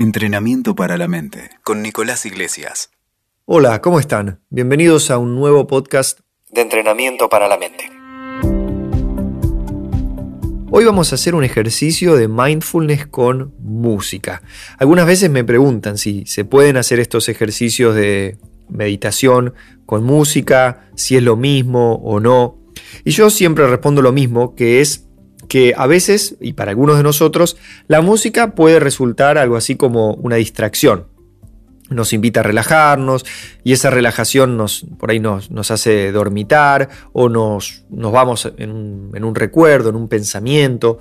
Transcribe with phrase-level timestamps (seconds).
[0.00, 2.92] Entrenamiento para la mente con Nicolás Iglesias.
[3.46, 4.38] Hola, ¿cómo están?
[4.48, 7.90] Bienvenidos a un nuevo podcast de entrenamiento para la mente.
[10.70, 14.40] Hoy vamos a hacer un ejercicio de mindfulness con música.
[14.78, 18.38] Algunas veces me preguntan si se pueden hacer estos ejercicios de
[18.68, 19.54] meditación
[19.84, 22.56] con música, si es lo mismo o no.
[23.02, 25.07] Y yo siempre respondo lo mismo, que es
[25.48, 27.56] que a veces, y para algunos de nosotros,
[27.88, 31.06] la música puede resultar algo así como una distracción.
[31.90, 33.24] Nos invita a relajarnos
[33.64, 38.70] y esa relajación nos, por ahí nos, nos hace dormitar o nos, nos vamos en
[38.70, 40.98] un, en un recuerdo, en un pensamiento.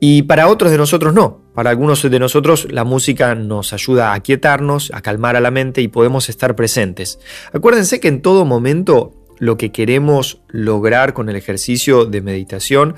[0.00, 1.42] Y para otros de nosotros no.
[1.54, 5.82] Para algunos de nosotros la música nos ayuda a aquietarnos, a calmar a la mente
[5.82, 7.18] y podemos estar presentes.
[7.52, 12.94] Acuérdense que en todo momento lo que queremos lograr con el ejercicio de meditación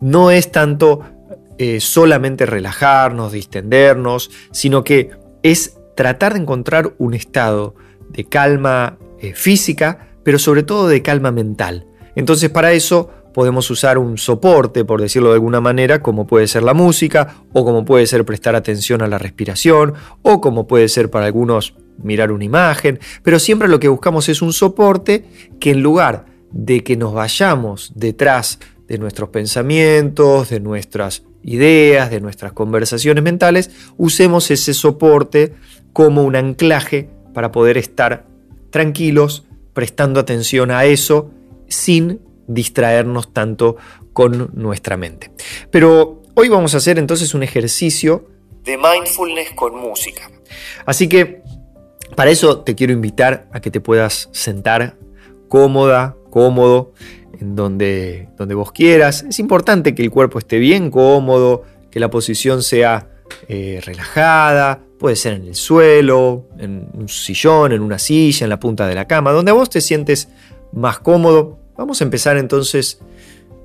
[0.00, 1.00] no es tanto
[1.58, 5.10] eh, solamente relajarnos, distendernos, sino que
[5.42, 7.74] es tratar de encontrar un estado
[8.10, 11.86] de calma eh, física, pero sobre todo de calma mental.
[12.14, 16.62] Entonces para eso podemos usar un soporte, por decirlo de alguna manera, como puede ser
[16.62, 21.10] la música, o como puede ser prestar atención a la respiración, o como puede ser
[21.10, 25.24] para algunos mirar una imagen, pero siempre lo que buscamos es un soporte
[25.60, 32.20] que en lugar de que nos vayamos detrás de nuestros pensamientos, de nuestras ideas, de
[32.20, 35.54] nuestras conversaciones mentales, usemos ese soporte
[35.92, 38.26] como un anclaje para poder estar
[38.70, 41.30] tranquilos, prestando atención a eso,
[41.68, 43.76] sin distraernos tanto
[44.12, 45.30] con nuestra mente.
[45.70, 48.28] Pero hoy vamos a hacer entonces un ejercicio
[48.64, 50.30] de mindfulness con música.
[50.84, 51.42] Así que
[52.14, 54.96] para eso te quiero invitar a que te puedas sentar
[55.48, 56.92] cómoda, cómodo,
[57.40, 59.24] en donde, donde vos quieras.
[59.28, 63.08] Es importante que el cuerpo esté bien cómodo, que la posición sea
[63.48, 68.60] eh, relajada, puede ser en el suelo, en un sillón, en una silla, en la
[68.60, 70.28] punta de la cama, donde vos te sientes
[70.72, 71.58] más cómodo.
[71.76, 73.00] Vamos a empezar entonces,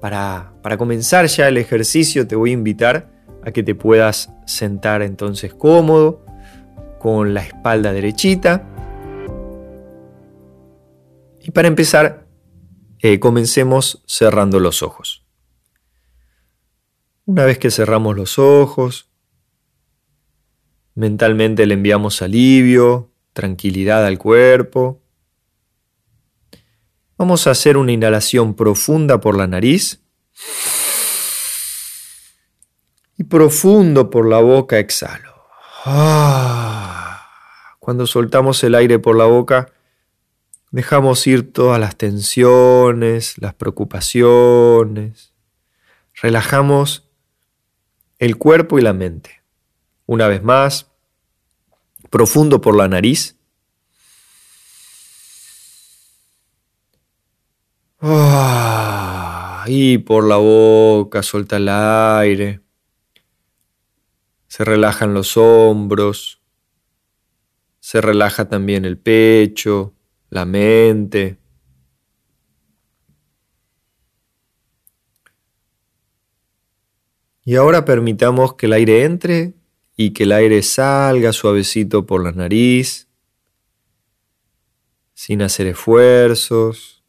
[0.00, 3.08] para, para comenzar ya el ejercicio, te voy a invitar
[3.44, 6.24] a que te puedas sentar entonces cómodo,
[6.98, 8.66] con la espalda derechita.
[11.42, 12.23] Y para empezar,
[13.06, 15.26] eh, comencemos cerrando los ojos.
[17.26, 19.10] Una vez que cerramos los ojos,
[20.94, 25.02] mentalmente le enviamos alivio, tranquilidad al cuerpo.
[27.18, 30.02] Vamos a hacer una inhalación profunda por la nariz
[33.18, 35.44] y profundo por la boca exhalo.
[35.84, 37.28] Ah.
[37.80, 39.74] Cuando soltamos el aire por la boca,
[40.74, 45.32] Dejamos ir todas las tensiones, las preocupaciones.
[46.20, 47.08] Relajamos
[48.18, 49.44] el cuerpo y la mente.
[50.06, 50.90] Una vez más,
[52.10, 53.36] profundo por la nariz.
[58.00, 62.62] Ah, y por la boca suelta el aire.
[64.48, 66.42] Se relajan los hombros.
[67.78, 69.94] Se relaja también el pecho
[70.34, 71.38] la mente.
[77.44, 79.54] Y ahora permitamos que el aire entre
[79.96, 83.08] y que el aire salga suavecito por la nariz,
[85.14, 87.04] sin hacer esfuerzos.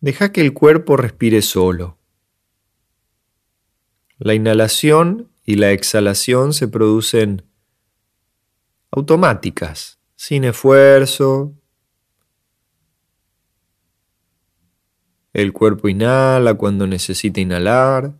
[0.00, 1.96] Deja que el cuerpo respire solo.
[4.18, 7.46] La inhalación y la exhalación se producen
[8.90, 11.54] automáticas sin esfuerzo.
[15.32, 18.14] El cuerpo inhala cuando necesita inhalar.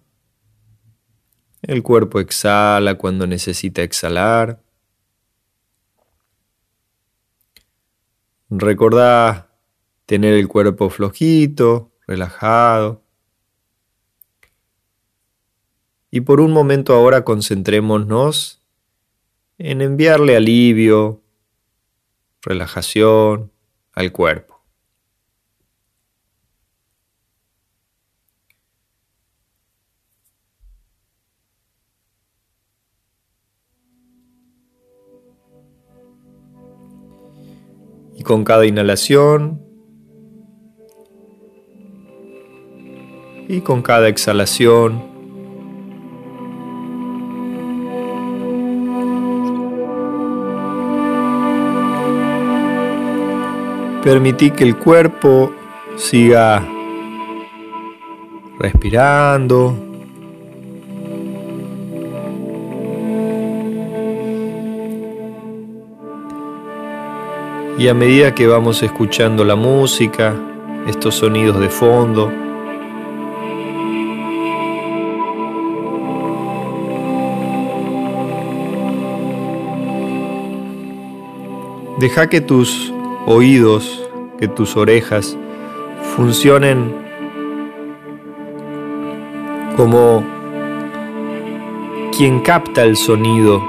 [1.63, 4.63] El cuerpo exhala cuando necesita exhalar.
[8.51, 9.51] Recordá
[10.07, 13.03] tener el cuerpo flojito, relajado.
[16.11, 18.63] Y por un momento ahora concentrémonos
[19.59, 21.24] en enviarle alivio,
[22.45, 23.53] relajación
[23.93, 24.61] al cuerpo.
[38.17, 39.65] Y con cada inhalación
[43.49, 45.14] y con cada exhalación,
[54.05, 55.51] Permití que el cuerpo
[55.97, 56.63] siga
[58.59, 59.75] respirando.
[67.79, 70.35] Y a medida que vamos escuchando la música,
[70.87, 72.31] estos sonidos de fondo,
[81.99, 82.93] deja que tus
[83.27, 85.37] oídos, que tus orejas
[86.17, 86.95] funcionen
[89.77, 90.25] como
[92.17, 93.63] quien capta el sonido.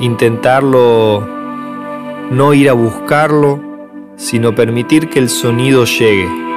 [0.00, 1.26] Intentarlo,
[2.30, 3.60] no ir a buscarlo,
[4.16, 6.49] sino permitir que el sonido llegue.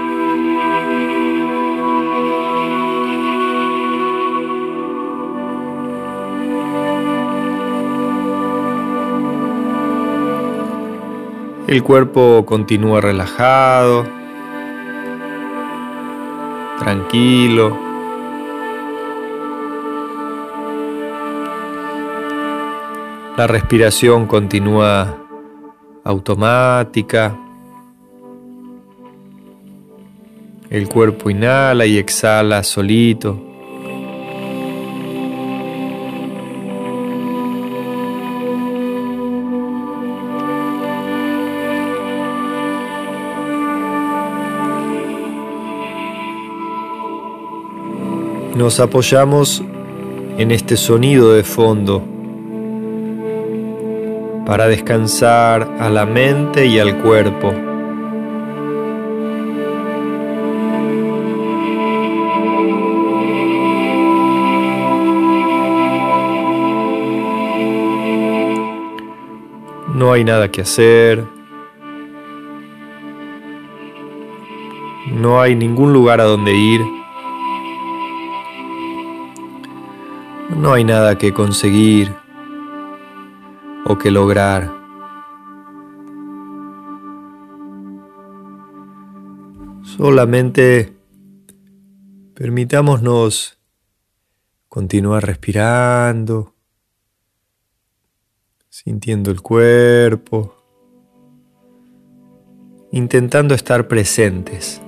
[11.66, 14.06] El cuerpo continúa relajado,
[16.78, 17.78] tranquilo.
[23.38, 25.18] La respiración continúa
[26.04, 27.40] automática.
[30.70, 33.53] El cuerpo inhala y exhala solito.
[48.64, 49.62] Nos apoyamos
[50.38, 52.02] en este sonido de fondo
[54.46, 57.52] para descansar a la mente y al cuerpo.
[69.94, 71.26] No hay nada que hacer.
[75.12, 77.03] No hay ningún lugar a donde ir.
[80.50, 82.14] No hay nada que conseguir
[83.86, 84.72] o que lograr.
[89.84, 90.96] Solamente
[92.34, 93.58] permitámonos
[94.70, 96.54] continuar respirando,
[98.70, 100.56] sintiendo el cuerpo,
[102.92, 104.83] intentando estar presentes.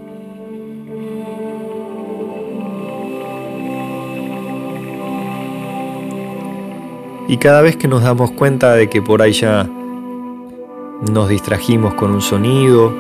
[7.28, 9.68] Y cada vez que nos damos cuenta de que por ahí ya
[11.12, 12.94] nos distrajimos con un sonido,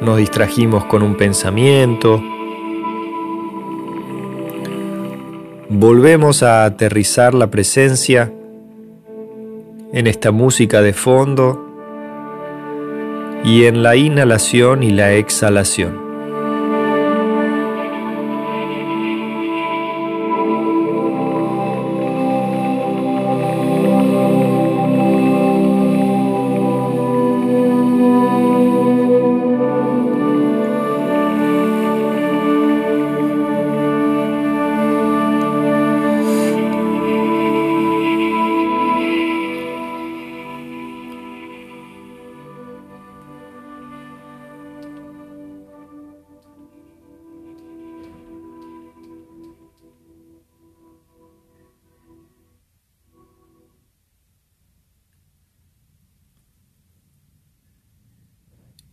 [0.00, 2.22] nos distrajimos con un pensamiento,
[5.68, 8.32] volvemos a aterrizar la presencia
[9.92, 11.64] en esta música de fondo
[13.44, 16.05] y en la inhalación y la exhalación.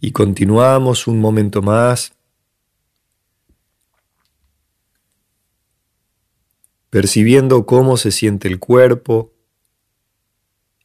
[0.06, 2.12] Y continuamos un momento más.
[6.90, 9.32] Percibiendo cómo se siente el cuerpo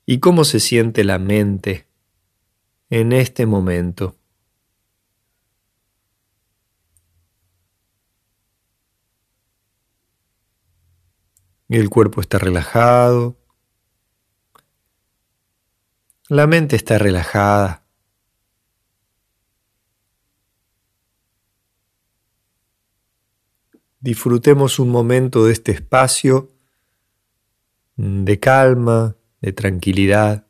[0.06, 1.88] y cómo se siente la mente
[2.90, 4.14] en este momento.
[11.68, 13.36] El cuerpo está relajado.
[16.28, 17.87] La mente está relajada.
[24.08, 26.48] Disfrutemos un momento de este espacio
[27.96, 30.46] de calma, de tranquilidad.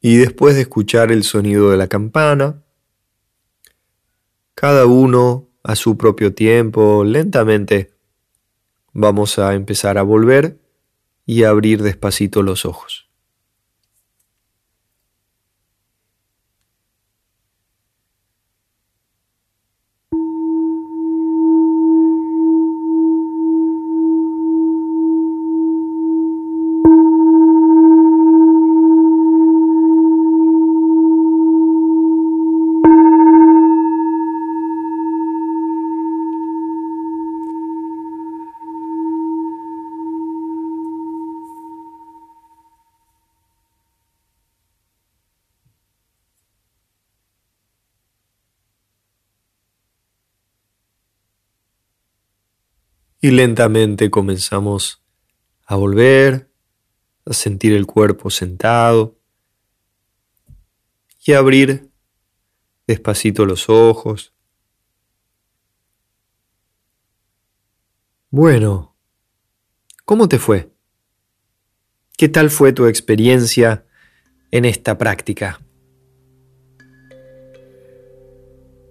[0.00, 2.62] Y después de escuchar el sonido de la campana,
[4.54, 7.92] cada uno a su propio tiempo, lentamente,
[8.92, 10.64] vamos a empezar a volver
[11.26, 13.05] y abrir despacito los ojos.
[53.26, 55.02] Y lentamente comenzamos
[55.64, 56.48] a volver,
[57.24, 59.18] a sentir el cuerpo sentado
[61.24, 61.90] y abrir
[62.86, 64.32] despacito los ojos.
[68.30, 68.94] Bueno,
[70.04, 70.70] ¿cómo te fue?
[72.16, 73.86] ¿Qué tal fue tu experiencia
[74.52, 75.60] en esta práctica?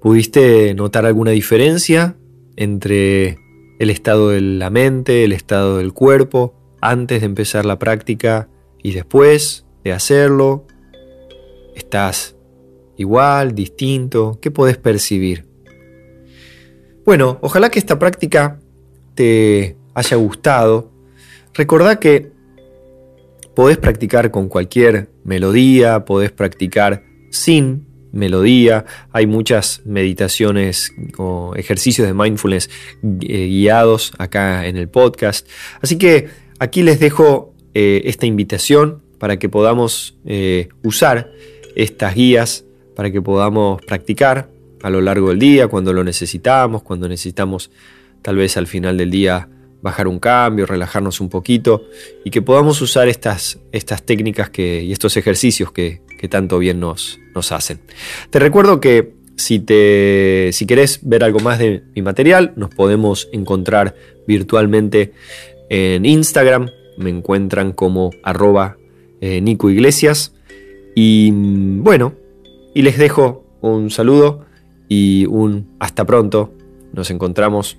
[0.01, 2.17] ¿Pudiste notar alguna diferencia
[2.57, 3.44] entre
[3.79, 8.49] el estado de la mente, el estado del cuerpo, antes de empezar la práctica
[8.81, 10.65] y después de hacerlo?
[11.75, 12.35] ¿Estás
[12.97, 14.39] igual, distinto?
[14.41, 15.45] ¿Qué podés percibir?
[17.05, 18.59] Bueno, ojalá que esta práctica
[19.13, 20.91] te haya gustado.
[21.53, 22.31] Recordá que
[23.55, 28.85] podés practicar con cualquier melodía, podés practicar sin melodía.
[29.11, 32.69] Hay muchas meditaciones o ejercicios de mindfulness
[33.03, 35.47] eh, guiados acá en el podcast.
[35.81, 41.31] Así que aquí les dejo eh, esta invitación para que podamos eh, usar
[41.75, 44.49] estas guías, para que podamos practicar
[44.81, 47.71] a lo largo del día, cuando lo necesitamos, cuando necesitamos
[48.21, 49.49] tal vez al final del día
[49.85, 51.83] bajar un cambio, relajarnos un poquito
[52.23, 57.19] y que podamos usar estas, estas técnicas que, y estos ejercicios que, tanto bien nos,
[57.35, 57.81] nos hacen.
[58.31, 63.29] Te recuerdo que si, te, si querés ver algo más de mi material, nos podemos
[63.31, 63.93] encontrar
[64.27, 65.13] virtualmente
[65.69, 66.71] en Instagram.
[66.97, 68.77] Me encuentran como arroba
[69.21, 70.33] eh, Nico Iglesias.
[70.95, 72.15] Y bueno,
[72.73, 74.47] y les dejo un saludo
[74.89, 76.55] y un hasta pronto.
[76.91, 77.77] Nos encontramos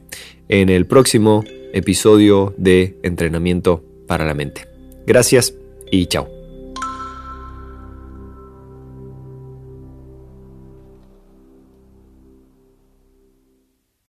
[0.48, 1.42] en el próximo
[1.76, 4.66] episodio de Entrenamiento para la Mente.
[5.06, 5.54] Gracias
[5.90, 6.35] y chao.